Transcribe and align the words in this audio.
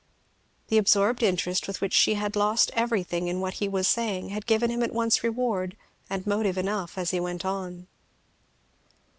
The 0.69 0.79
absorbed 0.79 1.21
interest 1.21 1.67
with 1.67 1.79
which 1.79 1.93
she 1.93 2.15
had 2.15 2.35
lost 2.35 2.71
everything 2.73 3.25
else 3.29 3.35
in 3.35 3.39
what 3.39 3.53
he 3.53 3.67
was 3.69 3.87
saying 3.87 4.29
had 4.29 4.47
given 4.47 4.71
him 4.71 4.81
at 4.81 4.93
once 4.93 5.23
reward 5.23 5.77
and 6.09 6.25
motive 6.25 6.57
enough 6.57 6.97
as 6.97 7.11
he 7.11 7.19
went 7.19 7.45
on. 7.45 7.85